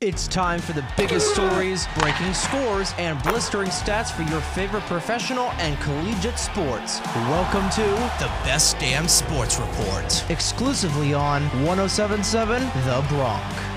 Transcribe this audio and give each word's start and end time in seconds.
It's 0.00 0.28
time 0.28 0.60
for 0.60 0.74
the 0.74 0.86
biggest 0.96 1.34
stories, 1.34 1.88
breaking 1.98 2.32
scores, 2.32 2.94
and 2.98 3.20
blistering 3.24 3.68
stats 3.68 4.12
for 4.12 4.22
your 4.30 4.40
favorite 4.40 4.84
professional 4.84 5.46
and 5.58 5.76
collegiate 5.80 6.38
sports. 6.38 7.00
Welcome 7.16 7.68
to 7.70 7.82
the 8.22 8.30
Best 8.44 8.78
Damn 8.78 9.08
Sports 9.08 9.58
Report, 9.58 10.30
exclusively 10.30 11.14
on 11.14 11.42
1077 11.64 12.62
The 12.62 13.04
Bronc. 13.08 13.67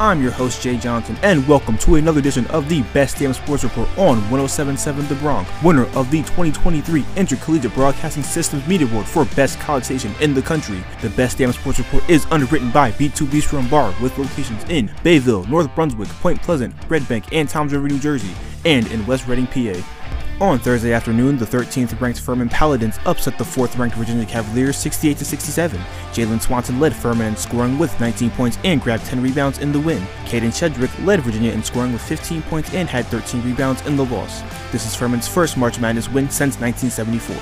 I'm 0.00 0.22
your 0.22 0.32
host, 0.32 0.62
Jay 0.62 0.78
Johnson, 0.78 1.16
and 1.22 1.46
welcome 1.46 1.76
to 1.78 1.96
another 1.96 2.18
edition 2.18 2.46
of 2.46 2.68
the 2.68 2.82
Best 2.94 3.18
Damn 3.18 3.34
Sports 3.34 3.62
Report 3.62 3.88
on 3.98 4.16
1077 4.30 5.06
The 5.06 5.14
Bronc, 5.16 5.46
winner 5.62 5.84
of 5.96 6.10
the 6.10 6.22
2023 6.22 7.04
Intercollegiate 7.16 7.74
Broadcasting 7.74 8.22
Systems 8.22 8.66
Media 8.66 8.86
Award 8.86 9.06
for 9.06 9.26
Best 9.36 9.60
College 9.60 9.84
Station 9.84 10.12
in 10.20 10.34
the 10.34 10.42
country. 10.42 10.82
The 11.02 11.10
Best 11.10 11.38
Damn 11.38 11.52
Sports 11.52 11.78
Report 11.78 12.08
is 12.08 12.26
underwritten 12.30 12.70
by 12.70 12.90
B2 12.92 13.26
Bistro 13.26 13.58
and 13.58 13.70
Bar 13.70 13.94
with 14.00 14.16
locations 14.18 14.64
in 14.64 14.90
Bayville, 15.04 15.44
North 15.44 15.72
Brunswick, 15.74 16.08
Point 16.08 16.40
Pleasant, 16.42 16.74
Red 16.88 17.06
Bank, 17.06 17.26
and 17.32 17.48
Toms 17.48 17.72
River, 17.72 17.86
New 17.86 17.98
Jersey, 17.98 18.32
and 18.64 18.90
in 18.90 19.06
West 19.06 19.28
Reading, 19.28 19.46
PA. 19.46 20.01
On 20.42 20.58
Thursday 20.58 20.92
afternoon, 20.92 21.38
the 21.38 21.46
13th 21.46 22.00
ranked 22.00 22.18
Furman 22.18 22.48
Paladins 22.48 22.98
upset 23.06 23.38
the 23.38 23.44
4th 23.44 23.78
ranked 23.78 23.94
Virginia 23.94 24.26
Cavaliers 24.26 24.76
68 24.76 25.16
67. 25.16 25.80
Jalen 26.10 26.42
Slawson 26.42 26.80
led 26.80 26.92
Furman 26.96 27.28
in 27.28 27.36
scoring 27.36 27.78
with 27.78 27.98
19 28.00 28.28
points 28.32 28.58
and 28.64 28.80
grabbed 28.82 29.04
10 29.04 29.22
rebounds 29.22 29.58
in 29.58 29.70
the 29.70 29.78
win. 29.78 30.02
Kadin 30.24 30.50
Shedrick 30.50 31.06
led 31.06 31.20
Virginia 31.20 31.52
in 31.52 31.62
scoring 31.62 31.92
with 31.92 32.02
15 32.02 32.42
points 32.42 32.74
and 32.74 32.88
had 32.88 33.06
13 33.06 33.40
rebounds 33.44 33.86
in 33.86 33.94
the 33.94 34.04
loss. 34.06 34.42
This 34.72 34.84
is 34.84 34.96
Furman's 34.96 35.28
first 35.28 35.56
March 35.56 35.78
Madness 35.78 36.08
win 36.08 36.28
since 36.28 36.58
1974. 36.58 37.36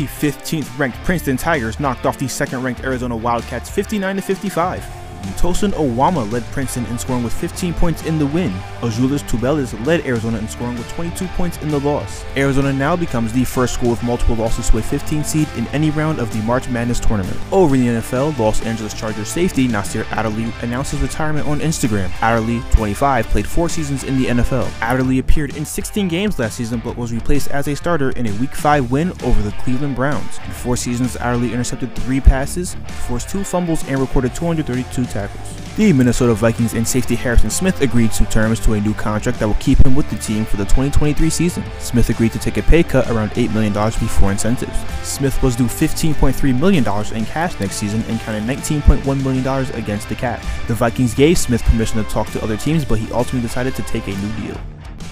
The 0.00 0.06
15th 0.06 0.78
ranked 0.78 0.96
Princeton 1.04 1.36
Tigers 1.36 1.78
knocked 1.78 2.06
off 2.06 2.16
the 2.16 2.26
second 2.26 2.62
ranked 2.62 2.82
Arizona 2.84 3.14
Wildcats 3.14 3.68
59 3.68 4.22
55. 4.22 5.09
Tosan 5.30 5.72
Owama 5.72 6.30
led 6.30 6.42
Princeton 6.44 6.84
in 6.86 6.98
scoring 6.98 7.22
with 7.22 7.32
15 7.32 7.74
points 7.74 8.04
in 8.04 8.18
the 8.18 8.26
win. 8.26 8.50
Azuolas 8.80 9.22
Tubelis 9.28 9.74
led 9.86 10.04
Arizona 10.06 10.38
in 10.38 10.48
scoring 10.48 10.76
with 10.76 10.88
22 10.90 11.26
points 11.28 11.58
in 11.58 11.68
the 11.68 11.80
loss. 11.80 12.24
Arizona 12.36 12.72
now 12.72 12.96
becomes 12.96 13.32
the 13.32 13.44
first 13.44 13.74
school 13.74 13.90
with 13.90 14.02
multiple 14.02 14.36
losses 14.36 14.68
to 14.70 14.78
a 14.78 14.82
15 14.82 15.24
seed 15.24 15.48
in 15.56 15.66
any 15.68 15.90
round 15.90 16.18
of 16.18 16.32
the 16.32 16.40
March 16.42 16.68
Madness 16.68 17.00
tournament. 17.00 17.36
Over 17.52 17.74
in 17.74 17.82
the 17.82 18.00
NFL, 18.00 18.38
Los 18.38 18.62
Angeles 18.62 18.94
Chargers 18.94 19.28
safety 19.28 19.68
Nasir 19.68 20.06
Adderley 20.10 20.52
announced 20.62 20.92
his 20.92 21.00
retirement 21.00 21.46
on 21.46 21.60
Instagram. 21.60 22.10
Adderley, 22.22 22.60
25, 22.72 23.26
played 23.26 23.46
four 23.46 23.68
seasons 23.68 24.04
in 24.04 24.16
the 24.18 24.26
NFL. 24.26 24.70
Adderley 24.80 25.18
appeared 25.18 25.56
in 25.56 25.64
16 25.64 26.08
games 26.08 26.38
last 26.38 26.56
season 26.56 26.80
but 26.84 26.96
was 26.96 27.12
replaced 27.12 27.50
as 27.50 27.68
a 27.68 27.74
starter 27.74 28.10
in 28.10 28.26
a 28.26 28.32
Week 28.40 28.54
5 28.54 28.90
win 28.90 29.10
over 29.22 29.42
the 29.42 29.52
Cleveland 29.62 29.96
Browns. 29.96 30.38
In 30.46 30.52
four 30.52 30.76
seasons, 30.76 31.16
Adderley 31.16 31.52
intercepted 31.52 31.94
three 31.96 32.20
passes, 32.20 32.76
forced 33.06 33.28
two 33.28 33.44
fumbles, 33.44 33.86
and 33.88 34.00
recorded 34.00 34.34
232 34.34 35.04
tackles. 35.10 35.60
The 35.76 35.92
Minnesota 35.92 36.34
Vikings 36.34 36.74
and 36.74 36.86
safety 36.86 37.14
Harrison 37.14 37.48
Smith 37.48 37.80
agreed 37.80 38.12
to 38.12 38.24
terms 38.26 38.60
to 38.60 38.74
a 38.74 38.80
new 38.80 38.92
contract 38.92 39.38
that 39.38 39.46
will 39.46 39.54
keep 39.54 39.78
him 39.86 39.94
with 39.94 40.10
the 40.10 40.16
team 40.16 40.44
for 40.44 40.56
the 40.56 40.64
2023 40.64 41.30
season. 41.30 41.64
Smith 41.78 42.10
agreed 42.10 42.32
to 42.32 42.38
take 42.38 42.56
a 42.56 42.62
pay 42.62 42.82
cut 42.82 43.08
around 43.08 43.30
$8 43.30 43.54
million 43.54 43.72
before 43.72 44.32
incentives. 44.32 44.76
Smith 45.02 45.42
was 45.42 45.56
due 45.56 45.64
$15.3 45.64 46.58
million 46.58 46.84
in 47.14 47.24
cash 47.24 47.58
next 47.60 47.76
season 47.76 48.02
and 48.08 48.20
counted 48.20 48.42
$19.1 48.42 49.22
million 49.22 49.74
against 49.74 50.08
the 50.08 50.14
cap. 50.14 50.42
The 50.66 50.74
Vikings 50.74 51.14
gave 51.14 51.38
Smith 51.38 51.62
permission 51.62 52.02
to 52.02 52.10
talk 52.10 52.28
to 52.32 52.42
other 52.42 52.56
teams, 52.56 52.84
but 52.84 52.98
he 52.98 53.10
ultimately 53.12 53.42
decided 53.42 53.74
to 53.76 53.82
take 53.82 54.06
a 54.06 54.10
new 54.10 54.32
deal. 54.42 54.60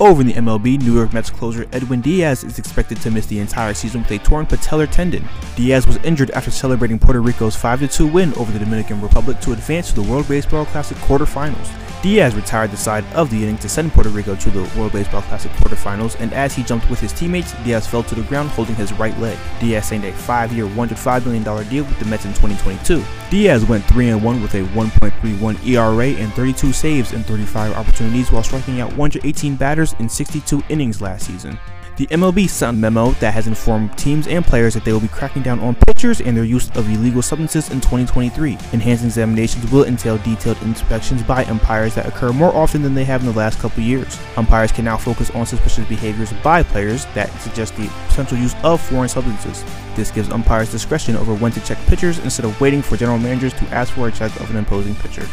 Over 0.01 0.21
in 0.21 0.29
the 0.29 0.35
MLB, 0.35 0.81
New 0.81 0.95
York 0.95 1.13
Mets 1.13 1.29
closer 1.29 1.67
Edwin 1.73 2.01
Diaz 2.01 2.45
is 2.45 2.61
expected 2.61 3.01
to 3.01 3.11
miss 3.11 3.27
the 3.27 3.41
entire 3.41 3.75
season 3.75 4.03
with 4.03 4.13
a 4.13 4.19
torn 4.19 4.47
patellar 4.47 4.89
tendon. 4.89 5.29
Diaz 5.57 5.89
was 5.89 5.97
injured 5.99 6.31
after 6.31 6.53
celebrating 6.53 7.01
Puerto 7.01 7.21
Rico's 7.21 7.57
5-2 7.57 8.13
win 8.13 8.33
over 8.35 8.53
the 8.53 8.61
Dominican 8.61 9.01
Republic 9.01 9.41
to 9.41 9.53
advance 9.53 9.89
to 9.89 9.97
the 9.97 10.09
World 10.09 10.28
Baseball 10.28 10.67
Classic 10.67 10.97
quarterfinals. 10.99 11.69
Diaz 12.00 12.37
retired 12.37 12.71
the 12.71 12.77
side 12.77 13.05
of 13.15 13.28
the 13.28 13.43
inning 13.43 13.59
to 13.59 13.69
send 13.69 13.91
Puerto 13.91 14.09
Rico 14.09 14.37
to 14.37 14.50
the 14.50 14.62
World 14.78 14.93
Baseball 14.93 15.22
Classic 15.22 15.50
quarterfinals, 15.53 16.15
and 16.21 16.33
as 16.33 16.55
he 16.55 16.62
jumped 16.62 16.89
with 16.89 17.01
his 17.01 17.12
teammates, 17.12 17.53
Diaz 17.65 17.89
fell 17.89 18.05
to 18.05 18.15
the 18.15 18.22
ground 18.22 18.51
holding 18.51 18.77
his 18.77 18.93
right 18.93 19.19
leg. 19.19 19.37
Diaz 19.59 19.89
signed 19.89 20.05
a 20.05 20.12
five-year, 20.12 20.67
$105 20.67 21.25
million 21.25 21.43
deal 21.69 21.83
with 21.83 21.99
the 21.99 22.05
Mets 22.05 22.25
in 22.25 22.31
2022. 22.34 23.03
Diaz 23.31 23.65
went 23.65 23.84
3-1 23.87 24.41
with 24.41 24.55
a 24.55 24.62
1.31 24.69 25.67
ERA 25.67 26.06
and 26.22 26.33
32 26.34 26.72
saves 26.72 27.12
in 27.12 27.25
35 27.25 27.72
opportunities 27.72 28.31
while 28.31 28.45
striking 28.45 28.81
out 28.81 28.91
118 28.97 29.56
batters 29.56 29.88
in 29.94 30.09
62 30.09 30.62
innings 30.69 31.00
last 31.00 31.26
season. 31.26 31.59
The 31.99 32.06
MLB 32.06 32.49
sent 32.49 32.76
a 32.76 32.81
memo 32.81 33.10
that 33.15 33.34
has 33.34 33.49
informed 33.49 33.99
teams 33.99 34.28
and 34.28 34.47
players 34.47 34.72
that 34.75 34.84
they 34.84 34.93
will 34.93 35.00
be 35.00 35.09
cracking 35.09 35.43
down 35.43 35.59
on 35.59 35.75
pitchers 35.75 36.21
and 36.21 36.37
their 36.37 36.44
use 36.44 36.71
of 36.76 36.88
illegal 36.88 37.22
substances 37.22 37.71
in 37.71 37.81
2023. 37.81 38.53
Enhanced 38.72 39.04
examinations 39.04 39.69
will 39.72 39.82
entail 39.82 40.16
detailed 40.19 40.62
inspections 40.62 41.25
by 41.25 41.44
umpires 41.47 41.97
that 41.97 42.06
occur 42.06 42.32
more 42.32 42.54
often 42.54 42.82
than 42.82 42.94
they 42.94 43.04
have 43.04 43.22
in 43.22 43.27
the 43.27 43.37
last 43.37 43.59
couple 43.59 43.82
years. 43.82 44.16
Umpires 44.37 44.71
can 44.71 44.84
now 44.84 44.97
focus 44.97 45.31
on 45.31 45.44
suspicious 45.44 45.88
behaviors 45.88 46.32
by 46.34 46.62
players 46.62 47.04
that 47.15 47.32
suggest 47.41 47.75
the 47.75 47.91
potential 48.06 48.38
use 48.38 48.54
of 48.62 48.81
foreign 48.81 49.09
substances. 49.09 49.65
This 49.97 50.12
gives 50.12 50.31
umpires 50.31 50.71
discretion 50.71 51.16
over 51.16 51.34
when 51.34 51.50
to 51.50 51.60
check 51.62 51.78
pitchers 51.87 52.21
instead 52.21 52.44
of 52.47 52.60
waiting 52.60 52.81
for 52.81 52.97
general 52.97 53.19
managers 53.19 53.54
to 53.54 53.65
ask 53.71 53.93
for 53.94 54.06
a 54.06 54.12
check 54.12 54.31
of 54.38 54.48
an 54.50 54.56
imposing 54.56 54.94
pitcher. 54.94 55.27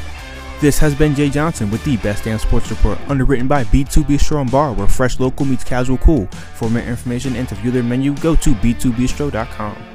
This 0.61 0.79
has 0.79 0.95
been 0.95 1.13
Jay 1.13 1.29
Johnson 1.29 1.69
with 1.69 1.83
the 1.83 1.97
Best 1.97 2.23
Damn 2.23 2.39
Sports 2.39 2.69
Report, 2.69 2.97
underwritten 3.09 3.45
by 3.45 3.65
B2 3.65 4.03
Bistro 4.03 4.39
and 4.39 4.49
Bar, 4.49 4.71
where 4.71 4.87
fresh 4.87 5.19
local 5.19 5.45
meets 5.45 5.65
casual 5.65 5.97
cool. 5.97 6.27
For 6.27 6.69
more 6.69 6.81
information 6.81 7.35
and 7.35 7.47
to 7.49 7.55
view 7.55 7.71
their 7.71 7.83
menu, 7.83 8.15
go 8.17 8.35
to 8.37 8.55
b2bistro.com. 8.55 9.94